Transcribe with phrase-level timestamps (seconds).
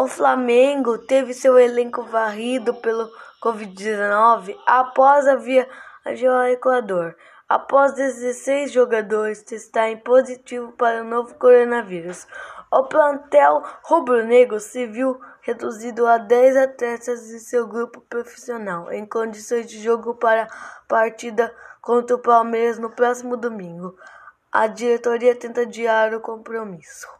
[0.00, 3.10] O Flamengo teve seu elenco varrido pelo
[3.42, 7.16] Covid-19 após a viagem ao Equador,
[7.48, 12.28] após 16 jogadores testarem positivo para o novo coronavírus.
[12.70, 19.66] O plantel rubro-negro se viu reduzido a 10 atletas de seu grupo profissional, em condições
[19.66, 20.48] de jogo para a
[20.86, 21.52] partida
[21.82, 23.96] contra o Palmeiras no próximo domingo.
[24.52, 27.18] A diretoria tenta adiar o compromisso.